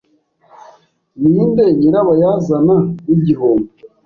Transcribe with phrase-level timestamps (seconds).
[1.21, 2.75] Ninde nyirabayazana
[3.07, 3.71] w'igihombo?